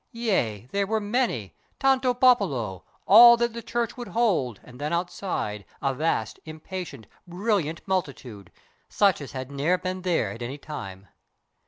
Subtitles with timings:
[0.13, 5.93] Yea, there were many—tanto popolo— All that the church would hold, and then outside A
[5.93, 8.51] vast, impatient, brilliant multitude,
[8.89, 11.07] Such as had ne'er been there at any time.